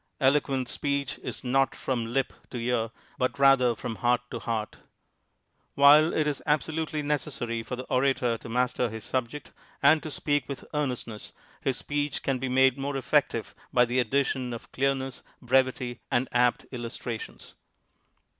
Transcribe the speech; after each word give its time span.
Eloquent 0.19 0.67
speech 0.67 1.19
is 1.21 1.43
not 1.43 1.75
from 1.75 2.07
lip 2.07 2.33
to 2.49 2.57
ear, 2.57 2.89
but 3.19 3.37
rather 3.37 3.75
from 3.75 3.97
lnuirt 3.97 4.17
tc 4.31 4.41
heart. 4.41 4.77
"While 5.75 6.11
it 6.11 6.25
is 6.25 6.41
absolutely 6.47 7.03
necessary 7.03 7.61
for 7.61 7.75
the 7.75 7.85
oratoi 7.85 8.39
to 8.39 8.49
master 8.49 8.89
his 8.89 9.03
subject 9.03 9.51
and 9.83 10.01
to 10.01 10.09
speak 10.09 10.49
with 10.49 10.65
earnest 10.73 11.05
INTRODUCTION 11.05 11.13
ness, 11.13 11.33
his 11.61 11.77
speech 11.77 12.23
can 12.23 12.41
he 12.41 12.49
made 12.49 12.79
more 12.79 12.97
effective 12.97 13.53
by 13.71 13.85
the 13.85 13.99
addition 13.99 14.53
of 14.53 14.71
clean 14.71 14.97
3ss, 14.97 15.21
brevity 15.39 15.99
and 16.09 16.27
apt 16.31 16.65
illus 16.71 16.97
trations. 16.97 17.53